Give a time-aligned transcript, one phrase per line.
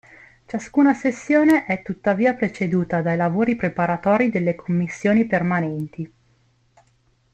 [0.47, 6.13] Ciascuna sessione è tuttavia preceduta dai lavori preparatori delle commissioni permanenti.